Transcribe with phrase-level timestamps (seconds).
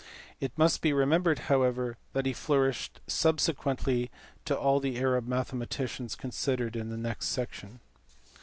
[0.39, 4.09] It must be remembered however that he flourished subsequently
[4.45, 7.81] to all the Arab mathematicians considered in the next section.